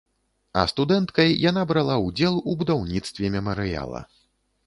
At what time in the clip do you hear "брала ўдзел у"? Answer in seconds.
1.73-2.57